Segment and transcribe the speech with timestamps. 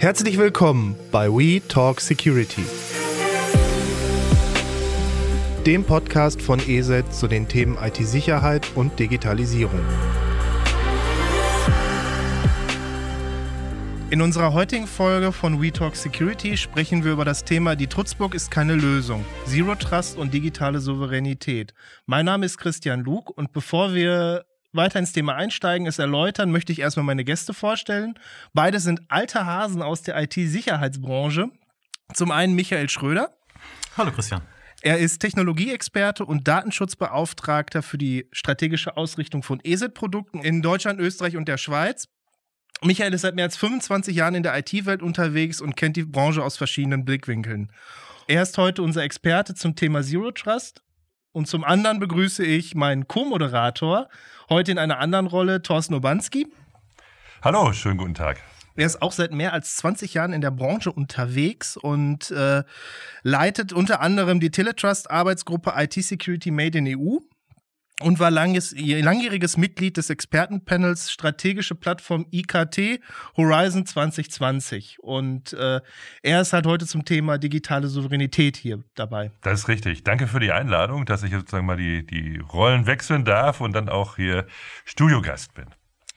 [0.00, 2.64] Herzlich willkommen bei We Talk Security,
[5.66, 9.78] dem Podcast von ESET zu den Themen IT-Sicherheit und Digitalisierung.
[14.08, 18.34] In unserer heutigen Folge von We Talk Security sprechen wir über das Thema Die Trutzburg
[18.34, 19.22] ist keine Lösung.
[19.44, 21.74] Zero Trust und digitale Souveränität.
[22.06, 26.72] Mein Name ist Christian Luke und bevor wir weiter ins Thema einsteigen, es erläutern, möchte
[26.72, 28.14] ich erstmal meine Gäste vorstellen.
[28.52, 31.50] Beide sind alte Hasen aus der IT-Sicherheitsbranche.
[32.14, 33.36] Zum einen Michael Schröder.
[33.96, 34.42] Hallo Christian.
[34.82, 41.48] Er ist Technologieexperte und Datenschutzbeauftragter für die strategische Ausrichtung von ESET-Produkten in Deutschland, Österreich und
[41.48, 42.08] der Schweiz.
[42.82, 46.42] Michael ist seit mehr als 25 Jahren in der IT-Welt unterwegs und kennt die Branche
[46.42, 47.70] aus verschiedenen Blickwinkeln.
[48.26, 50.82] Er ist heute unser Experte zum Thema Zero Trust.
[51.32, 54.08] Und zum anderen begrüße ich meinen Co-Moderator,
[54.48, 56.48] heute in einer anderen Rolle, Thorsten Obanski.
[57.42, 58.42] Hallo, schönen guten Tag.
[58.74, 62.64] Er ist auch seit mehr als 20 Jahren in der Branche unterwegs und äh,
[63.22, 67.18] leitet unter anderem die Teletrust-Arbeitsgruppe IT Security Made in EU
[68.00, 73.00] und war langes, langjähriges Mitglied des Expertenpanels Strategische Plattform IKT
[73.36, 74.98] Horizon 2020.
[75.00, 75.80] Und äh,
[76.22, 79.30] er ist halt heute zum Thema digitale Souveränität hier dabei.
[79.42, 80.04] Das ist richtig.
[80.04, 83.88] Danke für die Einladung, dass ich sozusagen mal die, die Rollen wechseln darf und dann
[83.88, 84.46] auch hier
[84.84, 85.66] Studiogast bin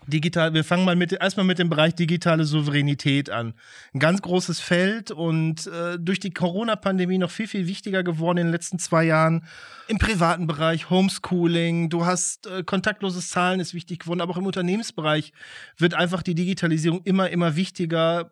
[0.08, 3.54] digital, wir fangen mal mit, erstmal mit dem Bereich digitale Souveränität an.
[3.94, 8.48] Ein ganz großes Feld und äh, durch die Corona-Pandemie noch viel, viel wichtiger geworden in
[8.48, 9.46] den letzten zwei Jahren.
[9.88, 14.46] Im privaten Bereich, Homeschooling, du hast äh, kontaktloses Zahlen ist wichtig geworden, aber auch im
[14.46, 15.34] Unternehmensbereich
[15.78, 18.32] wird einfach die Digitalisierung immer, immer wichtiger.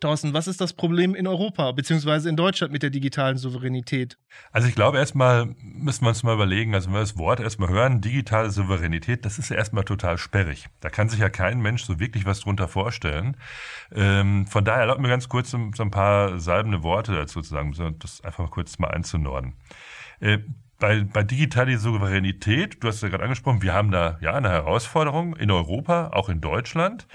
[0.00, 4.18] Thorsten, was ist das Problem in Europa beziehungsweise in Deutschland mit der digitalen Souveränität?
[4.52, 7.68] Also ich glaube, erstmal müssen wir uns mal überlegen, also wenn wir das Wort erstmal
[7.68, 10.66] hören, digitale Souveränität, das ist ja erstmal total sperrig.
[10.80, 13.36] Da kann sich ja kein Mensch so wirklich was drunter vorstellen.
[13.92, 17.74] Ähm, von daher erlaubt mir ganz kurz so ein paar salbende Worte dazu zu sagen,
[17.98, 19.54] das einfach mal kurz mal einzunorden.
[20.20, 20.38] Äh,
[20.78, 25.34] bei, bei digitaler Souveränität, du hast ja gerade angesprochen, wir haben da ja eine Herausforderung
[25.34, 27.08] in Europa, auch in Deutschland.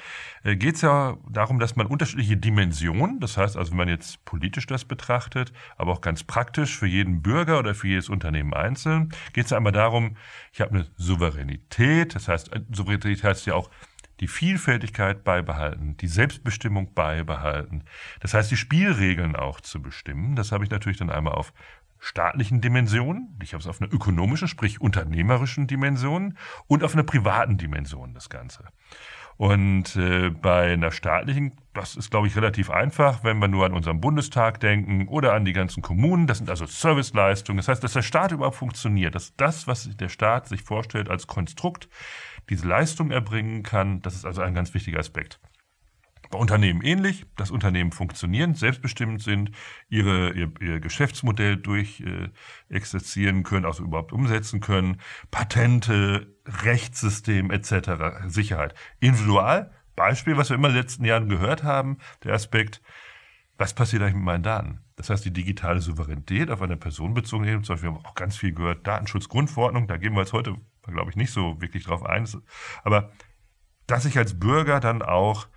[0.43, 4.25] Äh, Geht es ja darum, dass man unterschiedliche Dimensionen, das heißt also, wenn man jetzt
[4.25, 9.13] politisch das betrachtet, aber auch ganz praktisch für jeden Bürger oder für jedes Unternehmen einzeln,
[9.31, 10.17] geht es einmal darum,
[10.51, 13.69] ich habe eine Souveränität, das heißt, Souveränität heißt ja auch,
[14.19, 17.83] die Vielfältigkeit beibehalten, die Selbstbestimmung beibehalten.
[18.19, 20.35] Das heißt, die Spielregeln auch zu bestimmen.
[20.35, 21.51] Das habe ich natürlich dann einmal auf
[22.03, 26.37] staatlichen Dimension, ich habe es auf einer ökonomischen, sprich unternehmerischen Dimension
[26.67, 28.65] und auf einer privaten Dimension das Ganze.
[29.37, 33.73] Und äh, bei einer staatlichen, das ist, glaube ich, relativ einfach, wenn wir nur an
[33.73, 36.27] unseren Bundestag denken oder an die ganzen Kommunen.
[36.27, 37.57] Das sind also Serviceleistungen.
[37.57, 41.25] Das heißt, dass der Staat überhaupt funktioniert, dass das, was der Staat sich vorstellt als
[41.25, 41.89] Konstrukt,
[42.49, 44.01] diese Leistung erbringen kann.
[44.01, 45.39] Das ist also ein ganz wichtiger Aspekt.
[46.33, 47.27] Bei Unternehmen ähnlich.
[47.35, 49.51] Das Unternehmen funktionieren, selbstbestimmt sind,
[49.87, 52.29] ihre, ihr, ihr Geschäftsmodell durch äh,
[52.69, 54.97] exerzieren können, also überhaupt umsetzen können.
[55.29, 58.73] Patente, Rechtssystem etc., Sicherheit.
[58.99, 62.81] Individual, Beispiel, was wir immer in den letzten Jahren gehört haben, der Aspekt,
[63.59, 64.79] was passiert eigentlich mit meinen Daten?
[64.95, 68.37] Das heißt, die digitale Souveränität auf eine personenbezogene Ebene, zum Beispiel haben wir auch ganz
[68.37, 70.55] viel gehört, Datenschutzgrundverordnung, da gehen wir jetzt heute,
[70.87, 72.27] glaube ich, nicht so wirklich drauf ein.
[72.83, 73.11] Aber
[73.85, 75.47] dass ich als Bürger dann auch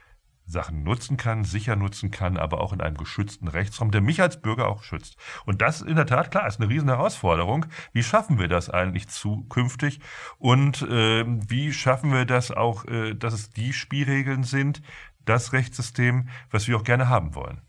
[0.47, 4.41] Sachen nutzen kann, sicher nutzen kann, aber auch in einem geschützten Rechtsraum, der mich als
[4.41, 5.17] Bürger auch schützt.
[5.45, 7.67] Und das in der Tat, klar, ist eine riesen Herausforderung.
[7.93, 10.01] Wie schaffen wir das eigentlich zukünftig?
[10.39, 14.83] Und äh, wie schaffen wir das auch, äh, dass es die Spielregeln sind,
[15.25, 17.61] das Rechtssystem, was wir auch gerne haben wollen?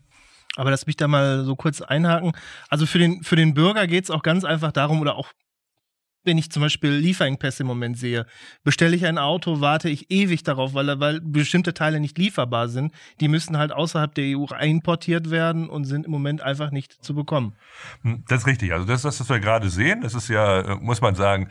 [0.56, 2.32] Aber lass mich da mal so kurz einhaken.
[2.70, 5.32] Also für den, für den Bürger geht es auch ganz einfach darum, oder auch
[6.28, 8.28] wenn ich zum Beispiel Lieferengpässe im Moment sehe,
[8.64, 12.92] bestelle ich ein Auto, warte ich ewig darauf, weil, weil bestimmte Teile nicht lieferbar sind.
[13.20, 17.16] Die müssen halt außerhalb der EU importiert werden und sind im Moment einfach nicht zu
[17.16, 17.56] bekommen.
[18.02, 18.74] Hm, das ist richtig.
[18.74, 21.50] Also das, das was wir gerade sehen, das ist ja, äh, muss man sagen,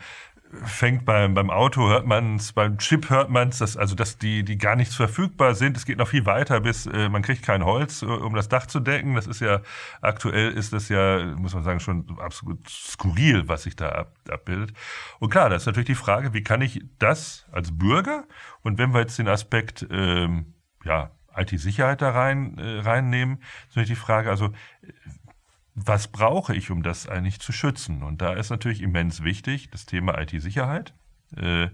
[0.63, 4.17] fängt beim, beim Auto, hört man es, beim Chip hört man es, dass, also dass
[4.17, 5.75] die, die gar nicht verfügbar sind.
[5.75, 8.65] Es geht noch viel weiter, bis äh, man kriegt kein Holz, äh, um das Dach
[8.65, 9.15] zu decken.
[9.15, 9.61] Das ist ja,
[10.01, 14.73] aktuell ist das ja, muss man sagen, schon absolut skurril, was sich da ab, abbildet.
[15.19, 18.25] Und klar, da ist natürlich die Frage, wie kann ich das als Bürger
[18.61, 23.37] und wenn wir jetzt den Aspekt, ähm, ja, IT-Sicherheit da rein, äh, reinnehmen,
[23.69, 24.51] ist natürlich die Frage, also
[25.79, 28.01] was brauche ich, um das eigentlich zu schützen?
[28.01, 30.95] Und da ist natürlich immens wichtig das Thema IT-Sicherheit.
[31.35, 31.69] Äh,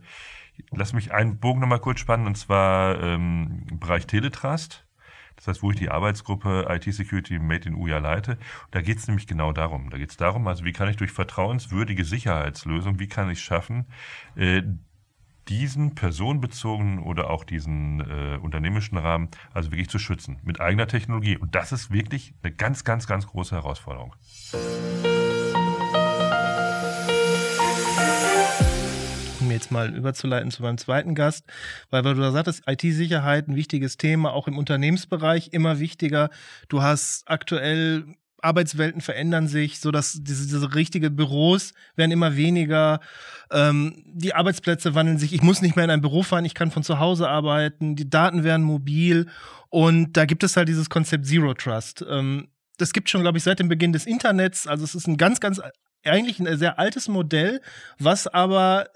[0.72, 4.86] lass mich einen Bogen nochmal kurz spannen, und zwar ähm, im Bereich Teletrust.
[5.38, 8.38] Das heißt, wo ich die Arbeitsgruppe IT-Security Made in UJA leite.
[8.72, 9.90] Da geht es nämlich genau darum.
[9.90, 13.86] Da geht es darum, also wie kann ich durch vertrauenswürdige Sicherheitslösungen, wie kann ich schaffen,
[14.36, 14.64] äh,
[15.48, 21.38] diesen personenbezogenen oder auch diesen äh, unternehmischen Rahmen also wirklich zu schützen mit eigener Technologie.
[21.38, 24.14] Und das ist wirklich eine ganz, ganz, ganz große Herausforderung.
[29.44, 31.46] um jetzt mal überzuleiten zu meinem zweiten Gast,
[31.90, 36.30] weil, weil du da sagtest, IT-Sicherheit ein wichtiges Thema, auch im Unternehmensbereich immer wichtiger.
[36.70, 38.06] Du hast aktuell
[38.44, 43.00] Arbeitswelten verändern sich, so dass diese, diese richtige Büros werden immer weniger.
[43.52, 45.34] Ähm, die Arbeitsplätze wandeln sich.
[45.34, 47.96] Ich muss nicht mehr in ein Büro fahren, ich kann von zu Hause arbeiten.
[47.96, 49.28] Die Daten werden mobil
[49.70, 52.06] und da gibt es halt dieses Konzept Zero Trust.
[52.10, 54.68] Ähm, das gibt schon, glaube ich, seit dem Beginn des Internets.
[54.68, 55.62] Also es ist ein ganz, ganz
[56.04, 57.62] eigentlich ein sehr altes Modell,
[57.98, 58.88] was aber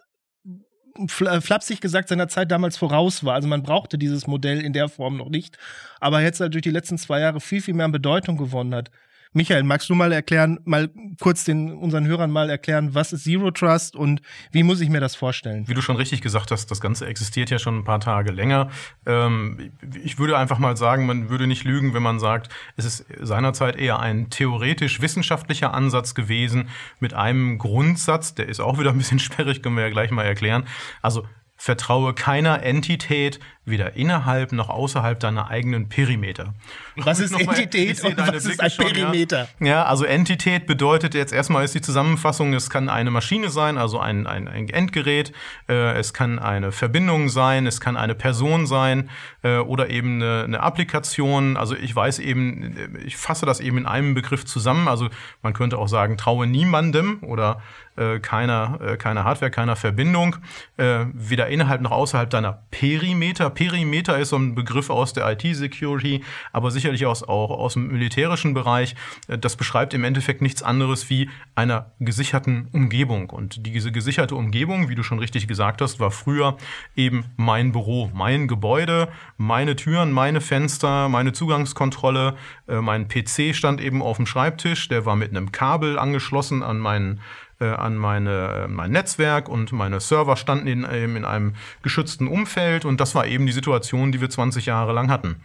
[1.08, 3.36] flapsig gesagt seiner Zeit damals voraus war.
[3.36, 5.58] Also man brauchte dieses Modell in der Form noch nicht,
[6.00, 8.90] aber jetzt halt durch die letzten zwei Jahre viel, viel mehr an Bedeutung gewonnen hat.
[9.34, 10.90] Michael, magst du mal erklären, mal
[11.20, 14.22] kurz den unseren Hörern mal erklären, was ist Zero Trust und
[14.52, 15.68] wie muss ich mir das vorstellen?
[15.68, 18.70] Wie du schon richtig gesagt hast, das Ganze existiert ja schon ein paar Tage länger.
[19.06, 19.72] Ähm,
[20.04, 23.76] ich würde einfach mal sagen, man würde nicht lügen, wenn man sagt, es ist seinerzeit
[23.76, 26.70] eher ein theoretisch-wissenschaftlicher Ansatz gewesen
[27.00, 30.24] mit einem Grundsatz, der ist auch wieder ein bisschen sperrig, können wir ja gleich mal
[30.24, 30.66] erklären.
[31.02, 31.26] Also
[31.58, 36.54] vertraue keiner Entität, weder innerhalb noch außerhalb deiner eigenen Perimeter.
[36.96, 39.48] Was ist Entität und was ist ein Perimeter?
[39.60, 39.68] Ja.
[39.68, 39.86] ja.
[39.86, 44.26] also Entität bedeutet jetzt erstmal ist die Zusammenfassung, es kann eine Maschine sein, also ein,
[44.26, 45.32] ein, ein Endgerät,
[45.70, 49.10] äh, es kann eine Verbindung sein, es kann eine Person sein
[49.44, 51.56] äh, oder eben eine, eine Applikation.
[51.56, 54.88] Also ich weiß eben, ich fasse das eben in einem Begriff zusammen.
[54.88, 55.10] Also
[55.44, 57.62] man könnte auch sagen, traue niemandem oder
[57.98, 60.36] äh, keiner, äh, keiner Hardware, keiner Verbindung,
[60.78, 63.50] äh, weder innerhalb noch außerhalb deiner Perimeter.
[63.58, 66.24] Perimeter ist so ein Begriff aus der IT-Security,
[66.54, 68.94] aber sicherlich aus, auch aus dem militärischen Bereich.
[69.28, 73.32] Äh, das beschreibt im Endeffekt nichts anderes wie einer gesicherten Umgebung.
[73.32, 76.56] Und diese gesicherte Umgebung, wie du schon richtig gesagt hast, war früher
[76.96, 79.08] eben mein Büro, mein Gebäude,
[79.38, 82.36] meine Türen, meine Fenster, meine Zugangskontrolle.
[82.68, 86.78] Äh, mein PC stand eben auf dem Schreibtisch, der war mit einem Kabel angeschlossen an
[86.78, 87.22] meinen
[87.66, 93.00] an meine, äh, mein Netzwerk und meine Server standen in, in einem geschützten Umfeld und
[93.00, 95.42] das war eben die Situation, die wir 20 Jahre lang hatten.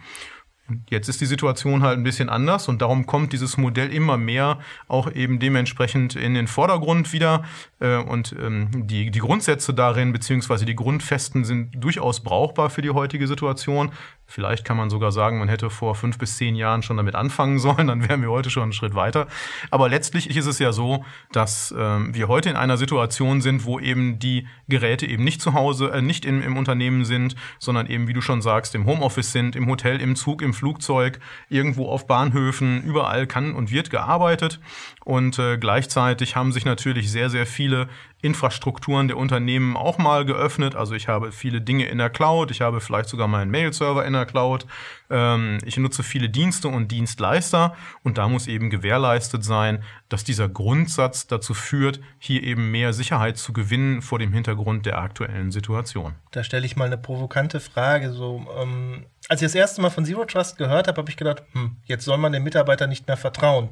[0.89, 4.59] Jetzt ist die Situation halt ein bisschen anders und darum kommt dieses Modell immer mehr
[4.87, 7.43] auch eben dementsprechend in den Vordergrund wieder.
[7.79, 12.91] Äh, und ähm, die, die Grundsätze darin, beziehungsweise die Grundfesten sind durchaus brauchbar für die
[12.91, 13.91] heutige Situation.
[14.25, 17.59] Vielleicht kann man sogar sagen, man hätte vor fünf bis zehn Jahren schon damit anfangen
[17.59, 19.27] sollen, dann wären wir heute schon einen Schritt weiter.
[19.69, 23.79] Aber letztlich ist es ja so, dass ähm, wir heute in einer Situation sind, wo
[23.79, 28.07] eben die Geräte eben nicht zu Hause, äh, nicht im, im Unternehmen sind, sondern eben,
[28.07, 32.07] wie du schon sagst, im Homeoffice sind, im Hotel, im Zug, im Flugzeug, irgendwo auf
[32.07, 34.59] Bahnhöfen, überall kann und wird gearbeitet.
[35.03, 37.87] Und äh, gleichzeitig haben sich natürlich sehr, sehr viele
[38.23, 40.75] Infrastrukturen der Unternehmen auch mal geöffnet.
[40.75, 44.13] Also ich habe viele Dinge in der Cloud, ich habe vielleicht sogar meinen Mail-Server in
[44.13, 44.65] der Cloud.
[45.09, 50.47] Ähm, ich nutze viele Dienste und Dienstleister und da muss eben gewährleistet sein, dass dieser
[50.47, 56.15] Grundsatz dazu führt, hier eben mehr Sicherheit zu gewinnen vor dem Hintergrund der aktuellen Situation.
[56.31, 58.13] Da stelle ich mal eine provokante Frage.
[58.13, 61.43] So, ähm, als ich das erste Mal von Zero Trust gehört habe, habe ich gedacht,
[61.51, 63.67] hm, jetzt soll man dem Mitarbeiter nicht mehr vertrauen.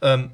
[0.00, 0.30] Ähm,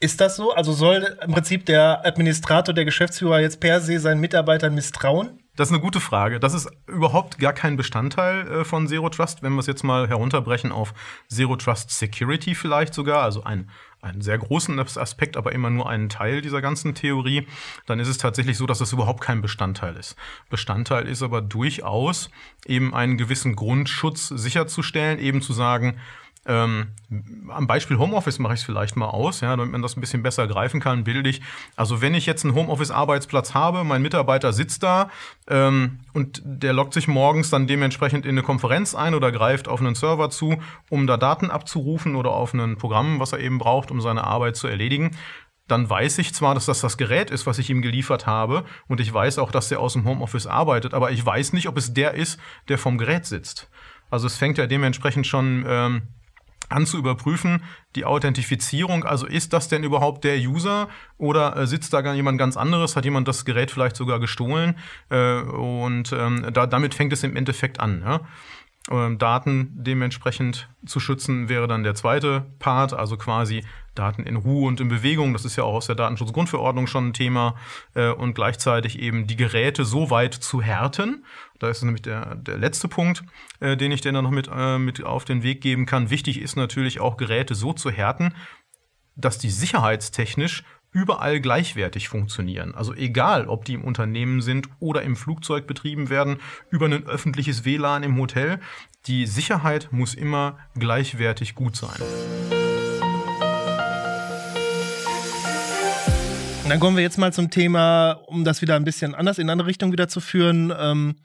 [0.00, 0.52] ist das so?
[0.52, 5.40] Also soll im Prinzip der Administrator, der Geschäftsführer jetzt per se seinen Mitarbeitern misstrauen?
[5.56, 6.38] Das ist eine gute Frage.
[6.38, 10.08] Das ist überhaupt gar kein Bestandteil äh, von Zero Trust, wenn wir es jetzt mal
[10.08, 10.94] herunterbrechen auf
[11.28, 13.68] Zero Trust Security vielleicht sogar, also ein
[14.00, 17.46] einen sehr großen Aspekt, aber immer nur einen Teil dieser ganzen Theorie,
[17.86, 20.14] dann ist es tatsächlich so, dass es überhaupt kein Bestandteil ist.
[20.50, 22.30] Bestandteil ist aber durchaus
[22.64, 25.98] eben einen gewissen Grundschutz sicherzustellen, eben zu sagen,
[26.48, 26.88] ähm,
[27.50, 30.22] am Beispiel Homeoffice mache ich es vielleicht mal aus, ja, damit man das ein bisschen
[30.22, 31.42] besser greifen kann, bildlich.
[31.76, 35.10] Also wenn ich jetzt einen Homeoffice-Arbeitsplatz habe, mein Mitarbeiter sitzt da
[35.46, 39.80] ähm, und der loggt sich morgens dann dementsprechend in eine Konferenz ein oder greift auf
[39.80, 40.56] einen Server zu,
[40.88, 44.56] um da Daten abzurufen oder auf ein Programm, was er eben braucht, um seine Arbeit
[44.56, 45.10] zu erledigen,
[45.66, 49.00] dann weiß ich zwar, dass das das Gerät ist, was ich ihm geliefert habe, und
[49.00, 51.92] ich weiß auch, dass der aus dem Homeoffice arbeitet, aber ich weiß nicht, ob es
[51.92, 53.68] der ist, der vom Gerät sitzt.
[54.10, 56.02] Also es fängt ja dementsprechend schon ähm,
[56.68, 57.62] an zu überprüfen,
[57.96, 62.56] die Authentifizierung, also ist das denn überhaupt der User oder äh, sitzt da jemand ganz
[62.56, 64.76] anderes, hat jemand das Gerät vielleicht sogar gestohlen
[65.10, 68.02] äh, und ähm, da, damit fängt es im Endeffekt an.
[68.04, 68.20] Ja?
[68.90, 73.64] Ähm, Daten dementsprechend zu schützen wäre dann der zweite Part, also quasi
[73.94, 75.32] Daten in Ruhe und in Bewegung.
[75.32, 77.56] Das ist ja auch aus der Datenschutzgrundverordnung schon ein Thema.
[77.94, 81.24] Äh, und gleichzeitig eben die Geräte so weit zu härten.
[81.58, 83.24] Da ist nämlich der, der letzte Punkt,
[83.60, 86.10] äh, den ich dir dann noch mit, äh, mit auf den Weg geben kann.
[86.10, 88.34] Wichtig ist natürlich auch Geräte so zu härten,
[89.16, 92.74] dass die sicherheitstechnisch überall gleichwertig funktionieren.
[92.74, 96.38] Also egal, ob die im Unternehmen sind oder im Flugzeug betrieben werden,
[96.70, 98.60] über ein öffentliches WLAN im Hotel,
[99.06, 102.00] die Sicherheit muss immer gleichwertig gut sein.
[106.68, 109.52] Dann kommen wir jetzt mal zum Thema, um das wieder ein bisschen anders in eine
[109.52, 110.70] andere Richtung wieder zu führen.
[110.78, 111.16] Ähm,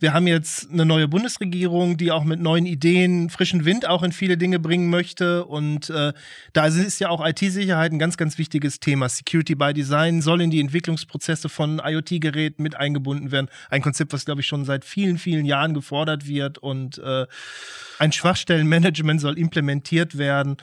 [0.00, 4.12] wir haben jetzt eine neue Bundesregierung, die auch mit neuen Ideen frischen Wind auch in
[4.12, 5.44] viele Dinge bringen möchte.
[5.44, 6.14] Und äh,
[6.54, 9.10] da ist ja auch IT-Sicherheit ein ganz, ganz wichtiges Thema.
[9.10, 13.48] Security by Design soll in die Entwicklungsprozesse von IoT-Geräten mit eingebunden werden.
[13.68, 16.56] Ein Konzept, was, glaube ich, schon seit vielen, vielen Jahren gefordert wird.
[16.56, 17.26] Und äh,
[17.98, 20.56] ein Schwachstellenmanagement soll implementiert werden.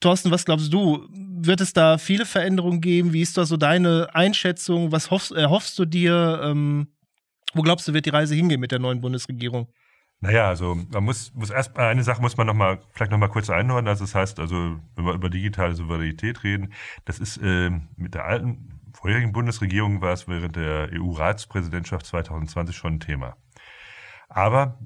[0.00, 1.08] Thorsten, was glaubst du?
[1.12, 3.12] Wird es da viele Veränderungen geben?
[3.12, 4.90] Wie ist da so deine Einschätzung?
[4.90, 6.40] Was hoffst, erhoffst du dir?
[6.42, 6.88] Ähm,
[7.54, 9.68] wo glaubst du, wird die Reise hingehen mit der neuen Bundesregierung?
[10.20, 13.28] Naja, also man muss, muss erst eine Sache muss man noch mal, vielleicht noch mal
[13.28, 13.88] kurz einordnen.
[13.88, 16.72] Also das heißt, also wenn wir über digitale Souveränität reden,
[17.04, 22.94] das ist äh, mit der alten vorherigen Bundesregierung war es während der EU-Ratspräsidentschaft 2020 schon
[22.94, 23.36] ein Thema.
[24.28, 24.78] Aber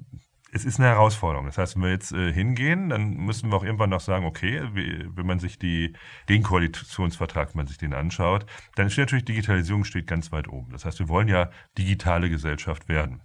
[0.57, 1.45] es ist eine Herausforderung.
[1.45, 4.63] Das heißt, wenn wir jetzt äh, hingehen, dann müssen wir auch irgendwann noch sagen, okay,
[4.73, 5.93] wie, wenn man sich die,
[6.29, 8.45] den Koalitionsvertrag, wenn man sich den anschaut,
[8.75, 10.71] dann steht natürlich Digitalisierung steht ganz weit oben.
[10.71, 13.21] Das heißt, wir wollen ja digitale Gesellschaft werden.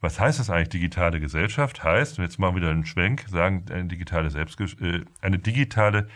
[0.00, 1.82] Was heißt das eigentlich, digitale Gesellschaft?
[1.82, 6.08] Heißt, jetzt machen wir wieder einen Schwenk, sagen, eine digitale Selbstges äh, eine digitale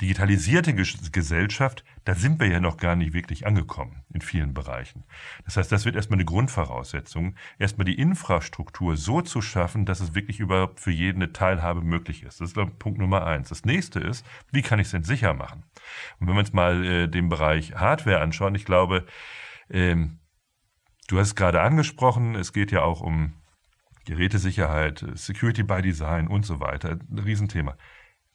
[0.00, 5.04] digitalisierte Gesellschaft, da sind wir ja noch gar nicht wirklich angekommen in vielen Bereichen.
[5.44, 10.14] Das heißt, das wird erstmal eine Grundvoraussetzung, erstmal die Infrastruktur so zu schaffen, dass es
[10.14, 12.40] wirklich überhaupt für jeden eine Teilhabe möglich ist.
[12.40, 13.50] Das ist Punkt Nummer eins.
[13.50, 15.64] Das nächste ist, wie kann ich es denn sicher machen?
[16.18, 19.04] Und wenn wir uns mal äh, den Bereich Hardware anschauen, ich glaube,
[19.68, 20.18] ähm,
[21.08, 23.34] du hast es gerade angesprochen, es geht ja auch um
[24.06, 26.98] Gerätesicherheit, Security by Design und so weiter.
[27.10, 27.76] Ein Riesenthema.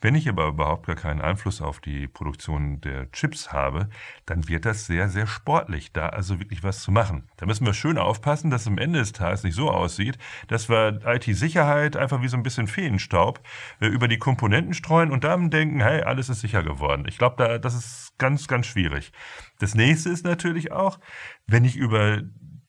[0.02, 3.90] Wenn ich aber überhaupt gar keinen Einfluss auf die Produktion der Chips habe,
[4.26, 7.30] dann wird das sehr, sehr sportlich, da also wirklich was zu machen.
[7.38, 10.70] Da müssen wir schön aufpassen, dass es am Ende des Tages nicht so aussieht, dass
[10.70, 13.40] wir IT-Sicherheit einfach wie so ein bisschen Feenstaub
[13.80, 17.06] äh, über die Komponenten streuen und dann denken, hey, alles ist sicher geworden.
[17.08, 19.12] Ich glaube, da, das ist ganz, ganz schwierig.
[19.60, 21.00] Das nächste ist natürlich auch,
[21.48, 22.22] wenn ich über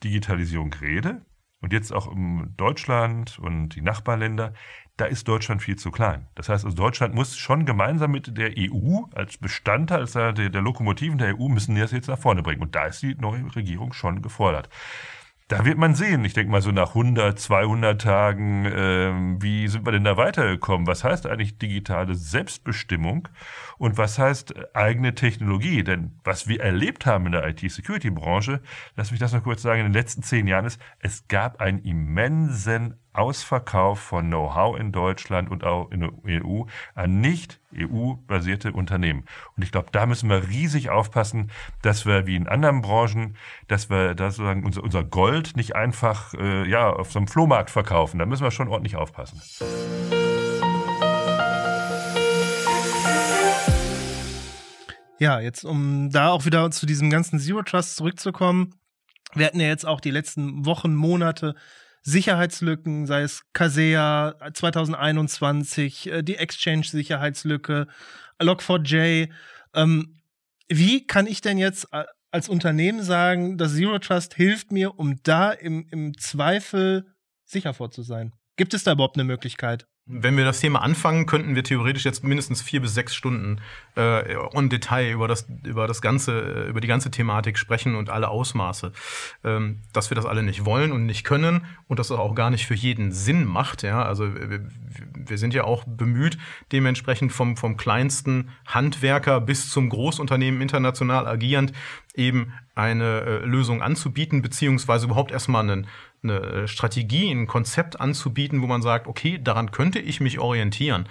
[0.04, 1.22] Digitalisierung rede,
[1.66, 4.52] und jetzt auch in Deutschland und die Nachbarländer,
[4.96, 6.28] da ist Deutschland viel zu klein.
[6.36, 10.62] Das heißt, also Deutschland muss schon gemeinsam mit der EU als Bestandteil als der, der
[10.62, 12.62] Lokomotiven der EU müssen das jetzt nach vorne bringen.
[12.62, 14.68] Und da ist die neue Regierung schon gefordert.
[15.48, 16.24] Da wird man sehen.
[16.24, 20.88] Ich denke mal so nach 100, 200 Tagen, äh, wie sind wir denn da weitergekommen?
[20.88, 23.28] Was heißt eigentlich digitale Selbstbestimmung
[23.78, 25.84] und was heißt eigene Technologie?
[25.84, 28.60] Denn was wir erlebt haben in der IT-Security-Branche,
[28.96, 31.78] lass mich das noch kurz sagen, in den letzten zehn Jahren ist, es gab einen
[31.78, 39.24] immensen Ausverkauf von Know-how in Deutschland und auch in der EU an nicht EU-basierte Unternehmen.
[39.56, 41.50] Und ich glaube, da müssen wir riesig aufpassen,
[41.82, 43.36] dass wir wie in anderen Branchen,
[43.68, 47.70] dass wir da sozusagen unser, unser Gold nicht einfach äh, ja, auf so einem Flohmarkt
[47.70, 48.18] verkaufen.
[48.18, 49.40] Da müssen wir schon ordentlich aufpassen.
[55.18, 58.74] Ja, jetzt um da auch wieder zu diesem ganzen Zero Trust zurückzukommen.
[59.34, 61.54] Wir hatten ja jetzt auch die letzten Wochen, Monate
[62.06, 67.88] Sicherheitslücken, sei es Casea 2021, äh, die Exchange-Sicherheitslücke,
[68.40, 69.28] Log4j.
[69.74, 70.20] Ähm,
[70.68, 75.20] wie kann ich denn jetzt äh, als Unternehmen sagen, dass Zero Trust hilft mir, um
[75.24, 77.12] da im, im Zweifel
[77.44, 78.32] sicher vor zu sein?
[78.54, 79.88] Gibt es da überhaupt eine Möglichkeit?
[80.08, 83.60] Wenn wir das Thema anfangen, könnten wir theoretisch jetzt mindestens vier bis sechs Stunden
[83.96, 88.08] äh, on Detail über das, über das ganze, äh, über die ganze Thematik sprechen und
[88.08, 88.92] alle Ausmaße.
[89.42, 92.66] Ähm, dass wir das alle nicht wollen und nicht können und das auch gar nicht
[92.66, 93.82] für jeden Sinn macht.
[93.82, 94.68] Ja, also wir,
[95.12, 96.38] wir sind ja auch bemüht,
[96.70, 101.72] dementsprechend vom, vom kleinsten Handwerker bis zum Großunternehmen international agierend
[102.14, 105.86] eben eine äh, Lösung anzubieten, beziehungsweise überhaupt erstmal einen
[106.30, 111.08] eine äh, Strategie, ein Konzept anzubieten, wo man sagt, okay, daran könnte ich mich orientieren.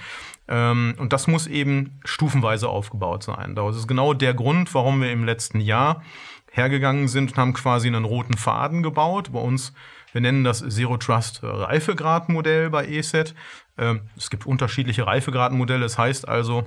[0.48, 3.55] Ähm, und das muss eben stufenweise aufgebaut sein.
[3.55, 6.03] Das ist genau der Grund, warum wir im letzten Jahr
[6.51, 9.31] hergegangen sind und haben quasi einen roten Faden gebaut.
[9.31, 9.74] Bei uns,
[10.12, 13.36] wir nennen das Zero Trust Reifegradmodell bei ESET.
[13.77, 15.81] Ähm, es gibt unterschiedliche Reifegradmodelle.
[15.81, 16.65] Das heißt also,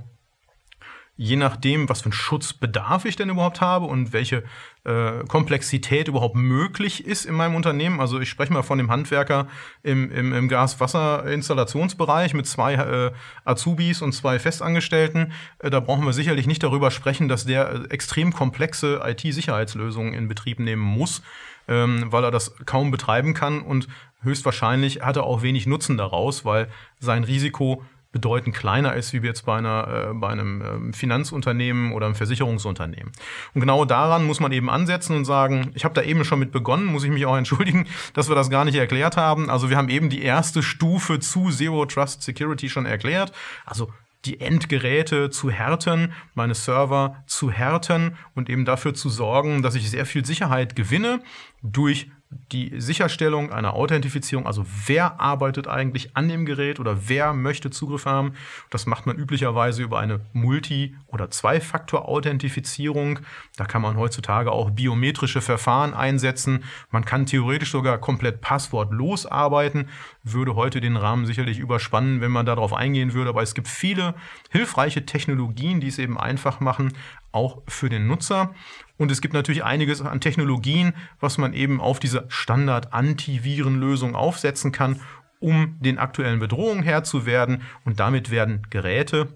[1.18, 4.44] je nachdem, was für einen Schutzbedarf ich denn überhaupt habe und welche
[4.84, 8.00] äh, Komplexität überhaupt möglich ist in meinem Unternehmen.
[8.00, 9.48] Also ich spreche mal von dem Handwerker
[9.82, 13.10] im, im, im Gas-Wasser-Installationsbereich mit zwei äh,
[13.44, 15.32] Azubis und zwei Festangestellten.
[15.58, 20.28] Äh, da brauchen wir sicherlich nicht darüber sprechen, dass der äh, extrem komplexe IT-Sicherheitslösungen in
[20.28, 21.22] Betrieb nehmen muss,
[21.66, 23.88] ähm, weil er das kaum betreiben kann und
[24.22, 26.68] höchstwahrscheinlich hat er auch wenig Nutzen daraus, weil
[27.00, 32.06] sein Risiko bedeutend kleiner ist, wie jetzt bei, einer, äh, bei einem ähm, Finanzunternehmen oder
[32.06, 33.12] einem Versicherungsunternehmen.
[33.54, 36.50] Und genau daran muss man eben ansetzen und sagen, ich habe da eben schon mit
[36.50, 39.50] begonnen, muss ich mich auch entschuldigen, dass wir das gar nicht erklärt haben.
[39.50, 43.32] Also wir haben eben die erste Stufe zu Zero Trust Security schon erklärt.
[43.66, 43.92] Also
[44.24, 49.90] die Endgeräte zu härten, meine Server zu härten und eben dafür zu sorgen, dass ich
[49.90, 51.22] sehr viel Sicherheit gewinne
[51.62, 57.70] durch die Sicherstellung einer Authentifizierung, also wer arbeitet eigentlich an dem Gerät oder wer möchte
[57.70, 58.34] Zugriff haben.
[58.70, 63.20] Das macht man üblicherweise über eine Multi- oder Zwei-Faktor-Authentifizierung.
[63.56, 66.64] Da kann man heutzutage auch biometrische Verfahren einsetzen.
[66.90, 69.88] Man kann theoretisch sogar komplett passwortlos arbeiten.
[70.22, 73.30] Würde heute den Rahmen sicherlich überspannen, wenn man darauf eingehen würde.
[73.30, 74.14] Aber es gibt viele
[74.50, 76.92] hilfreiche Technologien, die es eben einfach machen,
[77.32, 78.54] auch für den Nutzer.
[78.96, 85.00] Und es gibt natürlich einiges an Technologien, was man eben auf diese Standard-Antivirenlösung aufsetzen kann,
[85.40, 87.62] um den aktuellen Bedrohungen Herr zu werden.
[87.84, 89.28] Und damit werden Geräte,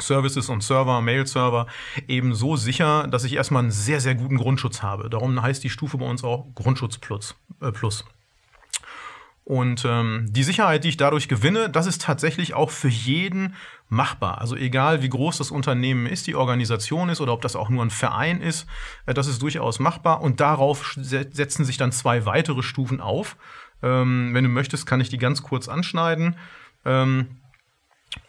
[0.00, 1.66] Services und Server, Mail-Server
[2.08, 5.10] eben so sicher, dass ich erstmal einen sehr, sehr guten Grundschutz habe.
[5.10, 7.36] Darum heißt die Stufe bei uns auch Grundschutz Plus.
[7.60, 8.04] Äh, Plus.
[9.44, 13.56] Und ähm, die Sicherheit, die ich dadurch gewinne, das ist tatsächlich auch für jeden
[13.88, 14.40] machbar.
[14.40, 17.84] Also egal, wie groß das Unternehmen ist, die Organisation ist oder ob das auch nur
[17.84, 18.66] ein Verein ist,
[19.06, 20.20] äh, das ist durchaus machbar.
[20.20, 23.36] Und darauf setzen sich dann zwei weitere Stufen auf.
[23.82, 26.36] Ähm, wenn du möchtest, kann ich die ganz kurz anschneiden.
[26.84, 27.38] Ähm,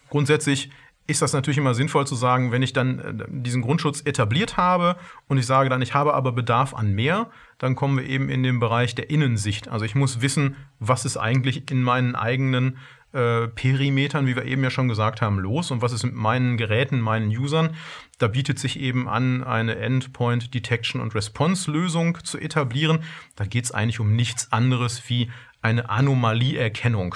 [0.10, 0.72] grundsätzlich
[1.06, 4.96] ist das natürlich immer sinnvoll zu sagen, wenn ich dann äh, diesen Grundschutz etabliert habe
[5.28, 8.44] und ich sage dann, ich habe aber Bedarf an mehr, dann kommen wir eben in
[8.44, 9.68] den Bereich der Innensicht.
[9.68, 12.78] Also ich muss wissen, was ist eigentlich in meinen eigenen
[13.14, 16.58] äh, Perimetern, wie wir eben ja schon gesagt haben, los und was ist mit meinen
[16.58, 17.76] Geräten, meinen Usern.
[18.18, 23.04] Da bietet sich eben an, eine Endpoint Detection und Response Lösung zu etablieren.
[23.36, 25.30] Da geht es eigentlich um nichts anderes wie
[25.64, 27.16] eine Anomalieerkennung.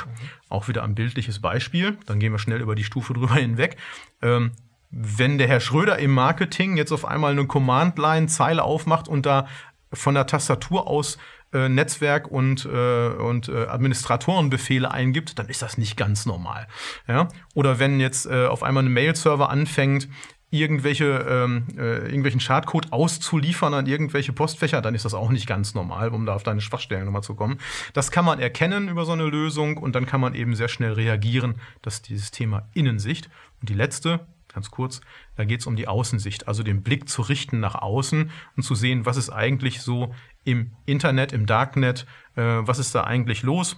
[0.50, 1.98] Auch wieder ein bildliches Beispiel.
[2.06, 3.77] Dann gehen wir schnell über die Stufe drüber hinweg.
[4.22, 4.54] Ähm,
[4.89, 9.48] wenn der Herr Schröder im Marketing jetzt auf einmal eine Command-Line-Zeile aufmacht und da
[9.92, 11.18] von der Tastatur aus
[11.54, 16.68] äh, Netzwerk und, äh, und äh, Administratorenbefehle eingibt, dann ist das nicht ganz normal.
[17.08, 17.27] Ja?
[17.54, 20.07] Oder wenn jetzt äh, auf einmal ein Mail-Server anfängt,
[20.50, 25.74] irgendwelche, ähm, äh, irgendwelchen Schadcode auszuliefern an irgendwelche Postfächer, dann ist das auch nicht ganz
[25.74, 27.60] normal, um da auf deine Schwachstellen nochmal zu kommen.
[27.94, 30.94] Das kann man erkennen über so eine Lösung und dann kann man eben sehr schnell
[30.94, 31.55] reagieren.
[31.81, 33.29] Das ist dieses Thema Innensicht.
[33.60, 35.01] Und die letzte, ganz kurz,
[35.36, 38.74] da geht es um die Außensicht, also den Blick zu richten nach außen und zu
[38.74, 40.14] sehen, was ist eigentlich so
[40.46, 42.05] im Internet, im Darknet,
[42.36, 43.75] äh, was ist da eigentlich los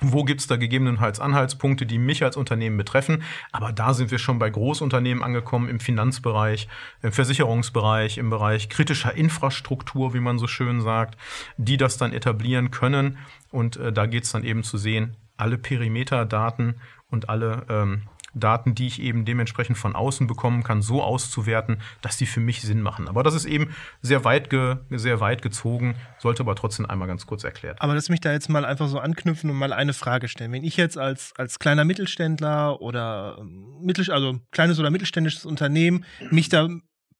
[0.00, 3.22] wo gibt es da gegebenenfalls Anhaltspunkte, die mich als Unternehmen betreffen?
[3.52, 6.68] Aber da sind wir schon bei Großunternehmen angekommen, im Finanzbereich,
[7.02, 11.18] im Versicherungsbereich, im Bereich kritischer Infrastruktur, wie man so schön sagt,
[11.56, 13.18] die das dann etablieren können.
[13.50, 16.80] Und äh, da geht es dann eben zu sehen, alle Perimeterdaten
[17.10, 18.02] und alle ähm,
[18.34, 22.62] Daten, die ich eben dementsprechend von außen bekommen kann, so auszuwerten, dass die für mich
[22.62, 23.08] Sinn machen.
[23.08, 27.26] Aber das ist eben sehr weit, ge, sehr weit gezogen, sollte aber trotzdem einmal ganz
[27.26, 27.80] kurz erklärt.
[27.80, 30.52] Aber lass mich da jetzt mal einfach so anknüpfen und mal eine Frage stellen.
[30.52, 36.04] Wenn ich jetzt als, als kleiner Mittelständler oder ähm, mittel, also kleines oder mittelständisches Unternehmen
[36.30, 36.68] mich da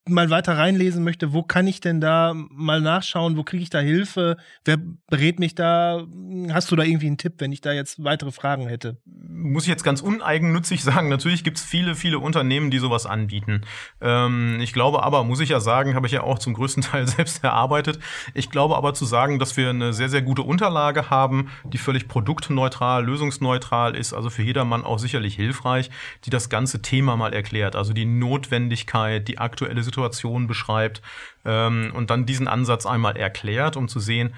[0.07, 3.79] mal weiter reinlesen möchte, wo kann ich denn da mal nachschauen, wo kriege ich da
[3.79, 4.77] Hilfe, wer
[5.09, 6.05] berät mich da?
[6.51, 8.97] Hast du da irgendwie einen Tipp, wenn ich da jetzt weitere Fragen hätte?
[9.05, 13.61] Muss ich jetzt ganz uneigennützig sagen, natürlich gibt es viele, viele Unternehmen, die sowas anbieten.
[13.99, 17.07] Ähm, ich glaube aber, muss ich ja sagen, habe ich ja auch zum größten Teil
[17.07, 17.97] selbst erarbeitet.
[18.35, 22.07] Ich glaube aber zu sagen, dass wir eine sehr, sehr gute Unterlage haben, die völlig
[22.07, 25.89] produktneutral, lösungsneutral ist, also für jedermann auch sicherlich hilfreich,
[26.25, 31.01] die das ganze Thema mal erklärt, also die Notwendigkeit, die aktuelle Situation Situation beschreibt
[31.45, 34.33] ähm, und dann diesen Ansatz einmal erklärt, um zu sehen,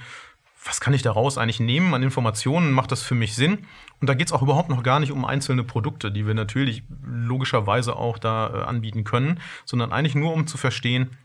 [0.64, 3.60] was kann ich daraus eigentlich nehmen an Informationen, macht das für mich Sinn?
[4.02, 6.84] Und da geht es auch überhaupt noch gar nicht um einzelne Produkte, die wir natürlich
[7.04, 11.18] logischerweise auch da äh, anbieten können, sondern eigentlich nur um zu verstehen,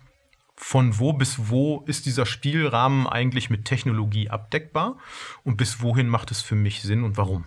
[0.56, 4.96] von wo bis wo ist dieser Spielrahmen eigentlich mit Technologie abdeckbar
[5.44, 7.44] und bis wohin macht es für mich Sinn und warum.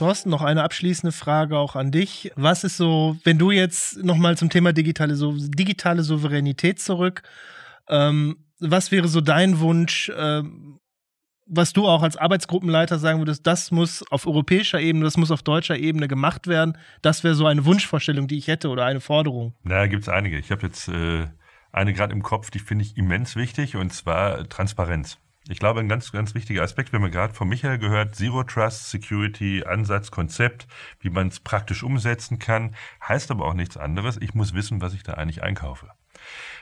[0.00, 2.32] Thorsten, noch eine abschließende Frage auch an dich.
[2.34, 7.22] Was ist so, wenn du jetzt nochmal zum Thema digitale, so, digitale Souveränität zurück,
[7.86, 10.80] ähm, was wäre so dein Wunsch, ähm,
[11.46, 15.42] was du auch als Arbeitsgruppenleiter sagen würdest, das muss auf europäischer Ebene, das muss auf
[15.42, 16.78] deutscher Ebene gemacht werden.
[17.02, 19.52] Das wäre so eine Wunschvorstellung, die ich hätte oder eine Forderung.
[19.64, 20.38] Na, gibt es einige.
[20.38, 21.26] Ich habe jetzt äh,
[21.72, 25.18] eine gerade im Kopf, die finde ich immens wichtig, und zwar Transparenz.
[25.48, 28.90] Ich glaube, ein ganz, ganz wichtiger Aspekt, wir haben gerade von Michael gehört, Zero Trust,
[28.90, 30.66] Security, Ansatz, Konzept,
[31.00, 32.76] wie man es praktisch umsetzen kann,
[33.06, 34.18] heißt aber auch nichts anderes.
[34.20, 35.88] Ich muss wissen, was ich da eigentlich einkaufe.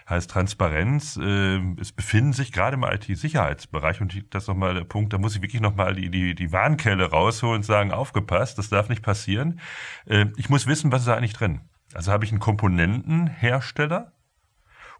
[0.08, 5.12] Heißt Transparenz, äh, es befinden sich gerade im IT-Sicherheitsbereich und das ist nochmal der Punkt,
[5.12, 8.88] da muss ich wirklich nochmal die, die, die Warnkelle rausholen und sagen, aufgepasst, das darf
[8.88, 9.60] nicht passieren.
[10.06, 11.60] Äh, ich muss wissen, was ist da eigentlich drin.
[11.94, 14.12] Also habe ich einen Komponentenhersteller,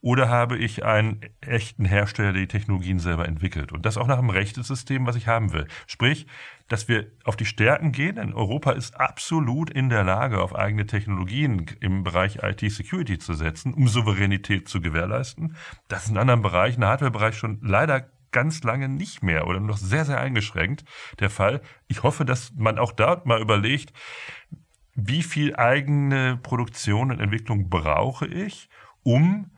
[0.01, 3.73] oder habe ich einen echten Hersteller, der die Technologien selber entwickelt?
[3.73, 5.67] Und das auch nach einem Rechtesystem, was ich haben will.
[5.87, 6.27] Sprich,
[6.69, 10.87] dass wir auf die Stärken gehen, denn Europa ist absolut in der Lage, auf eigene
[10.87, 15.57] Technologien im Bereich IT-Security zu setzen, um Souveränität zu gewährleisten.
[15.89, 19.79] Das ist in anderen Bereichen, im Hardware-Bereich schon leider ganz lange nicht mehr oder noch
[19.79, 20.85] sehr, sehr eingeschränkt
[21.19, 21.63] der Fall.
[21.87, 23.93] Ich hoffe, dass man auch dort mal überlegt,
[24.95, 28.69] wie viel eigene Produktion und Entwicklung brauche ich,
[29.03, 29.51] um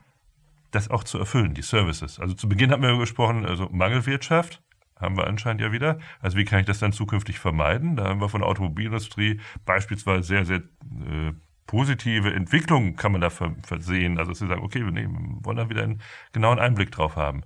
[0.70, 2.20] das auch zu erfüllen, die Services.
[2.20, 4.62] Also zu Beginn haben wir gesprochen, also Mangelwirtschaft
[4.96, 5.98] haben wir anscheinend ja wieder.
[6.20, 7.96] Also wie kann ich das dann zukünftig vermeiden?
[7.96, 11.32] Da haben wir von der Automobilindustrie beispielsweise sehr, sehr äh,
[11.66, 14.18] positive Entwicklungen kann man da versehen.
[14.18, 16.02] Also sie sagen, okay, wir nehmen, wollen da wieder einen
[16.32, 17.42] genauen Einblick drauf haben.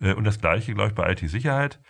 [0.00, 1.80] Äh, und das gleiche, glaube ich, bei IT-Sicherheit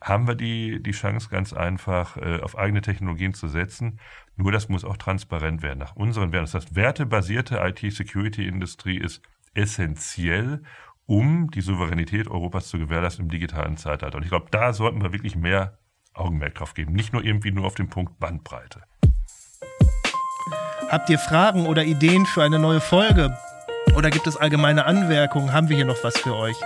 [0.00, 3.98] haben wir die, die Chance ganz einfach äh, auf eigene Technologien zu setzen.
[4.36, 5.80] Nur das muss auch transparent werden.
[5.80, 6.44] Nach unseren Werten.
[6.44, 9.20] Das heißt, wertebasierte IT-Security-Industrie ist
[9.54, 10.62] essentiell,
[11.06, 14.16] um die Souveränität Europas zu gewährleisten im digitalen Zeitalter.
[14.16, 15.78] Und ich glaube, da sollten wir wirklich mehr
[16.14, 16.92] Augenmerk drauf geben.
[16.92, 18.82] Nicht nur irgendwie nur auf den Punkt Bandbreite.
[20.88, 23.36] Habt ihr Fragen oder Ideen für eine neue Folge?
[23.96, 25.52] Oder gibt es allgemeine Anmerkungen?
[25.52, 26.56] Haben wir hier noch was für euch?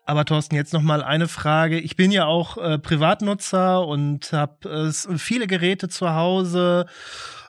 [0.03, 1.79] Aber Thorsten, jetzt noch mal eine Frage.
[1.79, 6.87] Ich bin ja auch äh, Privatnutzer und habe äh, viele Geräte zu Hause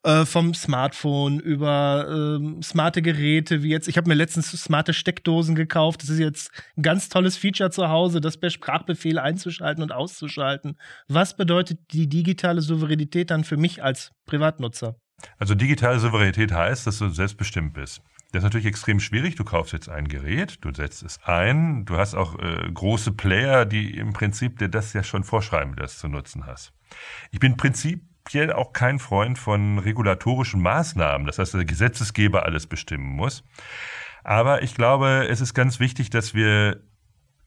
[0.04, 5.54] äh, vom Smartphone über äh, smarte Geräte, wie jetzt, ich habe mir letztens smarte Steckdosen
[5.54, 6.02] gekauft.
[6.02, 10.76] Das ist jetzt ein ganz tolles Feature zu Hause, das per Sprachbefehl einzuschalten und auszuschalten.
[11.08, 14.96] Was bedeutet die digitale Souveränität dann für mich als Privatnutzer?
[15.38, 18.02] Also digitale Souveränität heißt, dass du selbstbestimmt bist.
[18.32, 19.36] Das ist natürlich extrem schwierig.
[19.36, 21.84] Du kaufst jetzt ein Gerät, du setzt es ein.
[21.84, 25.98] Du hast auch äh, große Player, die im Prinzip dir das ja schon vorschreiben, das
[25.98, 26.72] zu nutzen hast.
[27.30, 31.26] Ich bin prinzipiell auch kein Freund von regulatorischen Maßnahmen.
[31.26, 33.44] Das heißt, der Gesetzesgeber alles bestimmen muss.
[34.24, 36.80] Aber ich glaube, es ist ganz wichtig, dass wir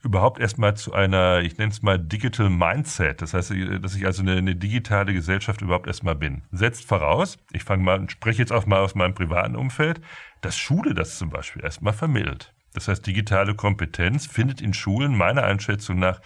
[0.06, 4.22] überhaupt erstmal zu einer, ich nenne es mal Digital Mindset, das heißt, dass ich also
[4.22, 6.44] eine, eine digitale Gesellschaft überhaupt erstmal bin.
[6.52, 10.00] Setzt voraus, ich fange mal, spreche jetzt auch mal aus meinem privaten Umfeld,
[10.41, 12.54] dass Schule das zum Beispiel erstmal vermittelt.
[12.74, 16.22] Das heißt, digitale Kompetenz findet in Schulen meiner Einschätzung nach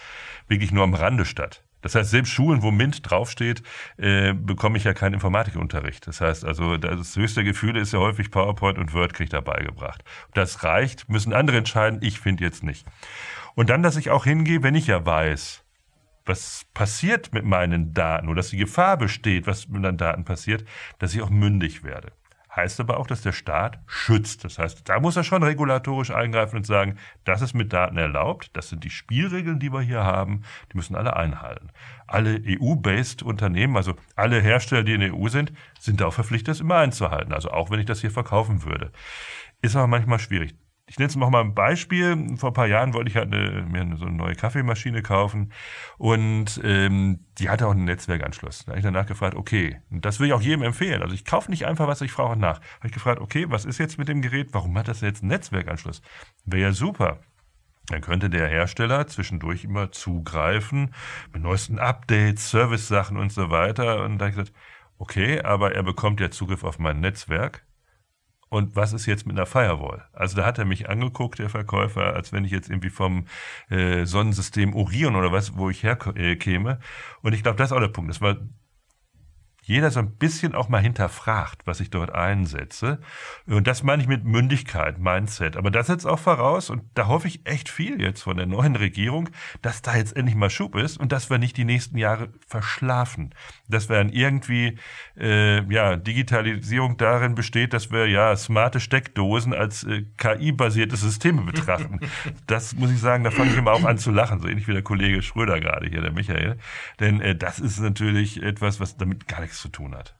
[0.47, 1.63] wirklich nur am Rande statt.
[1.81, 3.63] Das heißt, selbst Schulen, wo MINT draufsteht,
[3.97, 6.07] äh, bekomme ich ja keinen Informatikunterricht.
[6.07, 10.03] Das heißt also, das höchste Gefühl ist ja häufig PowerPoint und Word kriegt dabei gebracht.
[10.33, 12.85] Das reicht, müssen andere entscheiden, ich finde jetzt nicht.
[13.55, 15.63] Und dann, dass ich auch hingehe, wenn ich ja weiß,
[16.25, 20.63] was passiert mit meinen Daten oder dass die Gefahr besteht, was mit meinen Daten passiert,
[20.99, 22.11] dass ich auch mündig werde
[22.59, 24.43] heißt aber auch, dass der Staat schützt.
[24.43, 28.51] Das heißt, da muss er schon regulatorisch eingreifen und sagen, das ist mit Daten erlaubt,
[28.53, 31.69] das sind die Spielregeln, die wir hier haben, die müssen alle einhalten.
[32.07, 36.59] Alle EU-based Unternehmen, also alle Hersteller, die in der EU sind, sind auch verpflichtet, das
[36.59, 37.33] immer einzuhalten.
[37.33, 38.91] Also auch wenn ich das hier verkaufen würde.
[39.61, 40.55] Ist aber manchmal schwierig
[40.89, 42.35] ich nenne es noch mal ein Beispiel.
[42.37, 45.53] Vor ein paar Jahren wollte ich halt eine, mir so eine neue Kaffeemaschine kaufen
[45.99, 48.65] und ähm, die hatte auch einen Netzwerkanschluss.
[48.65, 51.03] Da habe ich danach gefragt, okay, das will ich auch jedem empfehlen.
[51.03, 52.59] Also ich kaufe nicht einfach, was ich brauche nach.
[52.77, 54.49] Habe ich gefragt, okay, was ist jetzt mit dem Gerät?
[54.51, 56.01] Warum hat das jetzt einen Netzwerkanschluss?
[56.45, 57.19] Wäre ja super.
[57.89, 60.93] Dann könnte der Hersteller zwischendurch immer zugreifen
[61.31, 64.03] mit neuesten Updates, Service-Sachen und so weiter.
[64.03, 64.53] Und da habe ich gesagt,
[64.97, 67.63] okay, aber er bekommt ja Zugriff auf mein Netzwerk
[68.49, 70.05] und was ist jetzt mit einer Firewall?
[70.11, 73.25] Also da hat er mich angeguckt, der Verkäufer, als wenn ich jetzt irgendwie vom
[73.69, 76.71] äh, Sonnensystem Orion oder was, wo ich herkäme.
[76.71, 76.77] Äh,
[77.21, 78.09] und ich glaube, das ist auch der Punkt.
[78.09, 78.37] Das war
[79.69, 82.99] jeder so ein bisschen auch mal hinterfragt, was ich dort einsetze.
[83.45, 85.57] Und das meine ich mit Mündigkeit, Mindset.
[85.57, 88.75] Aber das setzt auch voraus, und da hoffe ich echt viel jetzt von der neuen
[88.75, 89.29] Regierung,
[89.61, 93.35] dass da jetzt endlich mal Schub ist und dass wir nicht die nächsten Jahre verschlafen.
[93.67, 94.79] Dass wir dann irgendwie,
[95.15, 101.99] äh, ja, Digitalisierung darin besteht, dass wir ja smarte Steckdosen als äh, KI-basierte Systeme betrachten.
[102.47, 104.73] das muss ich sagen, da fange ich immer auch an zu lachen, so ähnlich wie
[104.73, 106.57] der Kollege Schröder gerade hier, der Michael.
[106.99, 110.15] Denn äh, das ist natürlich etwas, was damit gar nichts zu tun hat.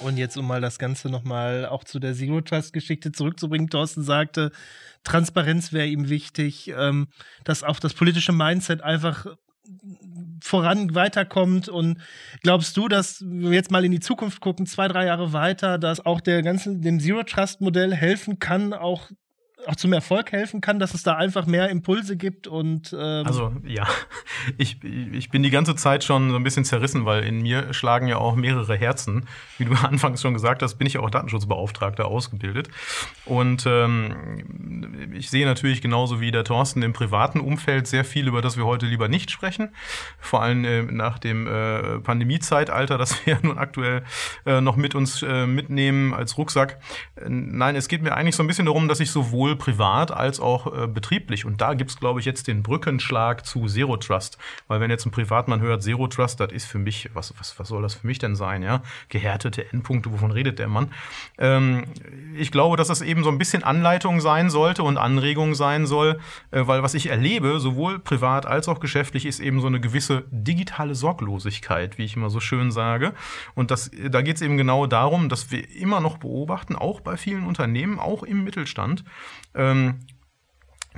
[0.00, 4.52] Und jetzt, um mal das Ganze nochmal auch zu der Zero Trust-Geschichte zurückzubringen, Thorsten sagte,
[5.02, 7.08] Transparenz wäre ihm wichtig, ähm,
[7.44, 9.26] dass auch das politische Mindset einfach
[10.42, 11.68] voran weiterkommt.
[11.68, 11.98] Und
[12.42, 16.04] glaubst du, dass wir jetzt mal in die Zukunft gucken, zwei, drei Jahre weiter, dass
[16.04, 19.10] auch der ganze, dem Zero Trust Modell helfen kann, auch
[19.66, 23.52] auch zum Erfolg helfen kann, dass es da einfach mehr Impulse gibt und ähm also
[23.64, 23.86] ja,
[24.58, 28.08] ich, ich bin die ganze Zeit schon so ein bisschen zerrissen, weil in mir schlagen
[28.08, 29.26] ja auch mehrere Herzen.
[29.58, 32.68] Wie du anfangs schon gesagt hast, bin ich ja auch Datenschutzbeauftragter ausgebildet
[33.24, 38.42] und ähm, ich sehe natürlich genauso wie der Thorsten im privaten Umfeld sehr viel, über
[38.42, 39.70] das wir heute lieber nicht sprechen,
[40.18, 44.02] vor allem äh, nach dem äh, Pandemiezeitalter, das wir ja nun aktuell
[44.44, 46.78] äh, noch mit uns äh, mitnehmen als Rucksack.
[47.28, 50.66] Nein, es geht mir eigentlich so ein bisschen darum, dass ich sowohl privat als auch
[50.66, 51.44] äh, betrieblich.
[51.44, 54.38] Und da gibt's glaube ich, jetzt den Brückenschlag zu Zero Trust.
[54.68, 57.68] Weil wenn jetzt ein Privatmann hört, Zero Trust, das ist für mich, was, was, was
[57.68, 58.62] soll das für mich denn sein?
[58.62, 58.82] Ja?
[59.08, 60.92] Gehärtete Endpunkte, wovon redet der Mann?
[61.38, 61.84] Ähm,
[62.36, 66.20] ich glaube, dass das eben so ein bisschen Anleitung sein sollte und Anregung sein soll,
[66.50, 70.24] äh, weil was ich erlebe, sowohl privat als auch geschäftlich, ist eben so eine gewisse
[70.30, 73.12] digitale Sorglosigkeit, wie ich immer so schön sage.
[73.54, 77.16] Und das, da geht es eben genau darum, dass wir immer noch beobachten, auch bei
[77.16, 79.04] vielen Unternehmen, auch im Mittelstand,
[79.56, 80.06] ähm,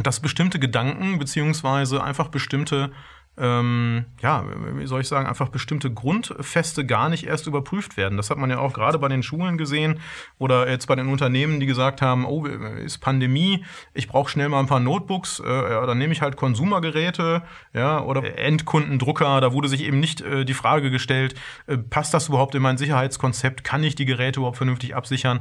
[0.02, 2.92] dass bestimmte Gedanken beziehungsweise einfach bestimmte
[3.40, 4.44] ähm, ja,
[4.74, 8.16] wie soll ich sagen, einfach bestimmte Grundfeste gar nicht erst überprüft werden.
[8.16, 10.00] Das hat man ja auch gerade bei den Schulen gesehen
[10.38, 14.58] oder jetzt bei den Unternehmen, die gesagt haben, oh, ist Pandemie, ich brauche schnell mal
[14.60, 17.42] ein paar Notebooks, äh, dann nehme ich halt Konsumergeräte,
[17.72, 21.34] ja, oder Endkundendrucker, da wurde sich eben nicht äh, die Frage gestellt,
[21.66, 25.40] äh, passt das überhaupt in mein Sicherheitskonzept, kann ich die Geräte überhaupt vernünftig absichern,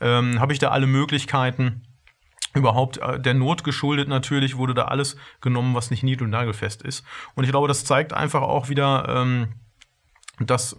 [0.00, 1.82] ähm, habe ich da alle Möglichkeiten?
[2.54, 6.82] Überhaupt äh, der Not geschuldet natürlich wurde da alles genommen, was nicht nied- und nagelfest
[6.82, 7.04] ist.
[7.34, 9.48] Und ich glaube, das zeigt einfach auch wieder, ähm,
[10.40, 10.76] dass äh,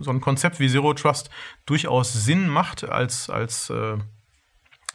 [0.00, 1.30] so ein Konzept wie Zero Trust
[1.66, 3.96] durchaus Sinn macht als, als äh,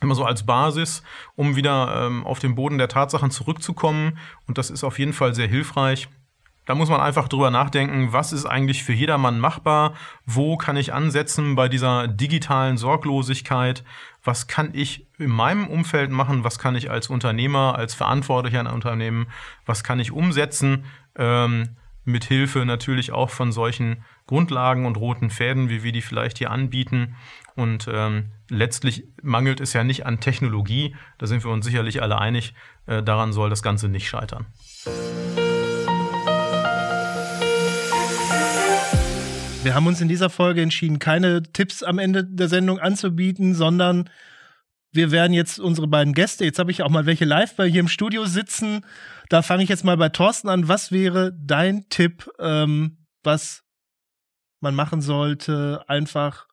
[0.02, 1.04] immer so als Basis,
[1.36, 4.18] um wieder ähm, auf den Boden der Tatsachen zurückzukommen.
[4.48, 6.10] Und das ist auf jeden Fall sehr hilfreich.
[6.72, 9.94] Da muss man einfach drüber nachdenken, was ist eigentlich für jedermann machbar,
[10.26, 13.84] wo kann ich ansetzen bei dieser digitalen Sorglosigkeit,
[14.24, 18.68] was kann ich in meinem Umfeld machen, was kann ich als Unternehmer, als Verantwortlicher ein
[18.68, 19.28] Unternehmen,
[19.66, 20.86] was kann ich umsetzen,
[21.18, 26.38] ähm, mit Hilfe natürlich auch von solchen Grundlagen und roten Fäden, wie wir die vielleicht
[26.38, 27.18] hier anbieten.
[27.54, 32.18] Und ähm, letztlich mangelt es ja nicht an Technologie, da sind wir uns sicherlich alle
[32.18, 32.54] einig,
[32.86, 34.46] äh, daran soll das Ganze nicht scheitern.
[39.64, 44.10] Wir haben uns in dieser Folge entschieden, keine Tipps am Ende der Sendung anzubieten, sondern
[44.92, 47.82] wir werden jetzt unsere beiden Gäste, jetzt habe ich auch mal welche live bei hier
[47.82, 48.84] im Studio sitzen.
[49.30, 50.68] Da fange ich jetzt mal bei Thorsten an.
[50.68, 53.64] Was wäre dein Tipp, ähm, was
[54.62, 56.48] man machen sollte, einfach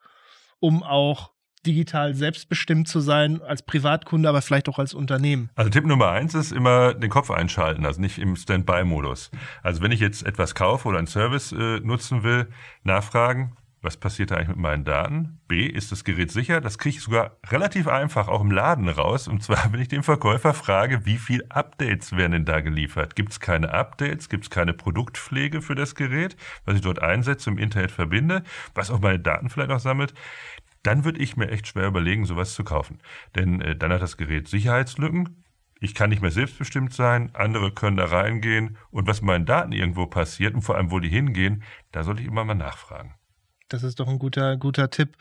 [0.60, 1.32] um auch
[1.66, 5.50] digital selbstbestimmt zu sein, als Privatkunde, aber vielleicht auch als Unternehmen?
[5.54, 9.30] Also Tipp Nummer eins ist immer den Kopf einschalten, also nicht im Standby-Modus.
[9.62, 12.48] Also wenn ich jetzt etwas kaufe oder einen Service äh, nutzen will,
[12.84, 15.38] nachfragen, was passiert da eigentlich mit meinen Daten?
[15.46, 16.60] B, ist das Gerät sicher?
[16.60, 19.28] Das kriege ich sogar relativ einfach auch im Laden raus.
[19.28, 23.14] Und zwar, wenn ich den Verkäufer frage, wie viel Updates werden denn da geliefert?
[23.14, 24.28] Gibt es keine Updates?
[24.28, 28.42] Gibt es keine Produktpflege für das Gerät, was ich dort einsetze, im Internet verbinde,
[28.74, 30.12] was auch meine Daten vielleicht auch sammelt?
[30.82, 33.00] Dann würde ich mir echt schwer überlegen, sowas zu kaufen.
[33.34, 35.44] Denn äh, dann hat das Gerät Sicherheitslücken.
[35.80, 39.72] Ich kann nicht mehr selbstbestimmt sein, andere können da reingehen und was mit meinen Daten
[39.72, 41.62] irgendwo passiert und vor allem, wo die hingehen,
[41.92, 43.14] da sollte ich immer mal nachfragen.
[43.68, 45.16] Das ist doch ein guter, guter Tipp.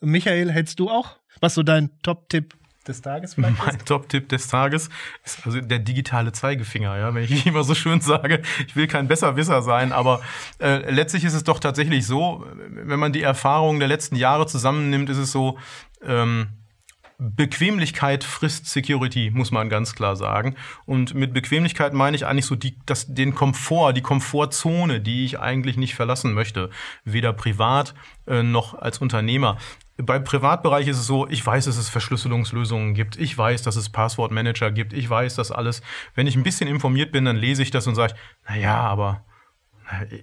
[0.00, 1.18] Michael, hältst du auch?
[1.40, 2.56] Was so dein Top-Tipp
[2.88, 4.88] des Tages vielleicht Mein Top-Tipp des Tages
[5.24, 9.08] ist also der digitale Zeigefinger, ja, wenn ich immer so schön sage, ich will kein
[9.08, 10.20] Besserwisser sein, aber
[10.58, 15.10] äh, letztlich ist es doch tatsächlich so, wenn man die Erfahrungen der letzten Jahre zusammennimmt,
[15.10, 15.58] ist es so,
[16.04, 16.48] ähm,
[17.22, 20.56] Bequemlichkeit frisst Security, muss man ganz klar sagen.
[20.86, 25.38] Und mit Bequemlichkeit meine ich eigentlich so die, das, den Komfort, die Komfortzone, die ich
[25.38, 26.70] eigentlich nicht verlassen möchte.
[27.04, 27.94] Weder privat
[28.26, 29.56] äh, noch als Unternehmer.
[29.98, 33.90] Beim Privatbereich ist es so, ich weiß, dass es Verschlüsselungslösungen gibt, ich weiß, dass es
[33.90, 35.82] Passwortmanager gibt, ich weiß das alles.
[36.14, 38.14] Wenn ich ein bisschen informiert bin, dann lese ich das und sage,
[38.48, 39.24] naja, aber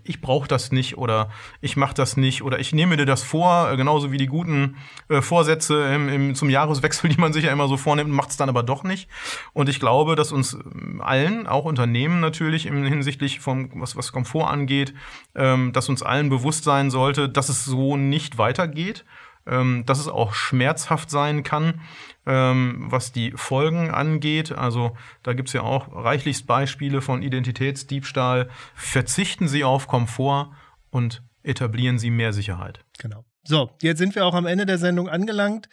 [0.03, 1.29] ich brauche das nicht oder
[1.62, 4.77] ich mache das nicht oder ich nehme dir das vor, genauso wie die guten
[5.10, 8.38] äh, Vorsätze im, im, zum Jahreswechsel, die man sich ja immer so vornimmt, macht es
[8.38, 9.10] dann aber doch nicht.
[9.53, 10.58] Und ich glaube, dass uns
[10.99, 14.93] allen, auch Unternehmen natürlich im hinsichtlich vom was, was Komfort angeht,
[15.36, 19.05] ähm, dass uns allen bewusst sein sollte, dass es so nicht weitergeht
[19.49, 21.81] ähm, dass es auch schmerzhaft sein kann,
[22.25, 24.51] ähm, was die Folgen angeht.
[24.51, 28.49] Also da gibt es ja auch reichlichst Beispiele von Identitätsdiebstahl.
[28.75, 30.51] Verzichten Sie auf Komfort
[30.89, 32.79] und etablieren Sie mehr Sicherheit.
[32.99, 33.25] Genau.
[33.43, 35.69] So, jetzt sind wir auch am Ende der Sendung angelangt.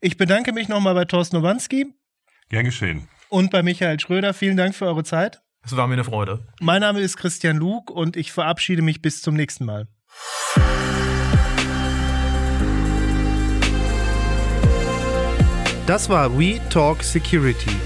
[0.00, 1.86] Ich bedanke mich nochmal bei Thorsten Nowanski.
[2.50, 3.08] Gern geschehen.
[3.30, 4.34] Und bei Michael Schröder.
[4.34, 5.40] Vielen Dank für eure Zeit.
[5.64, 6.46] Es war mir eine Freude.
[6.60, 9.88] Mein Name ist Christian Luke und ich verabschiede mich bis zum nächsten Mal.
[15.86, 17.76] Das war We Talk Security.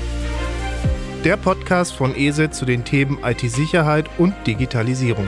[1.24, 5.26] Der Podcast von ESET zu den Themen IT-Sicherheit und Digitalisierung.